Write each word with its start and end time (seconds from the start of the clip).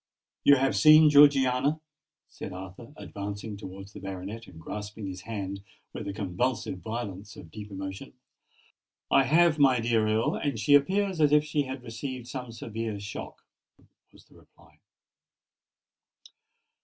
"You 0.43 0.55
have 0.55 0.75
seen 0.75 1.11
Georgiana?" 1.11 1.79
said 2.27 2.53
Arthur, 2.53 2.91
advancing 2.95 3.55
towards 3.55 3.93
the 3.93 3.99
baronet 3.99 4.47
and 4.47 4.59
grasping 4.59 5.05
his 5.05 5.21
hand 5.21 5.61
with 5.93 6.05
the 6.05 6.11
convulsive 6.11 6.79
violence 6.79 7.35
of 7.35 7.51
deep 7.51 7.69
emotion. 7.69 8.13
"I 9.11 9.25
have, 9.25 9.59
my 9.59 9.79
dear 9.79 10.07
Earl; 10.07 10.33
and 10.33 10.57
she 10.59 10.73
appears 10.73 11.21
as 11.21 11.31
if 11.31 11.43
she 11.45 11.65
had 11.65 11.83
received 11.83 12.27
some 12.27 12.51
severe 12.51 12.99
shock," 12.99 13.43
was 14.11 14.25
the 14.25 14.33
reply. 14.33 14.79